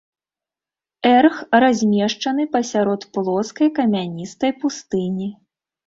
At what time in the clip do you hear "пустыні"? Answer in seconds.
4.65-5.35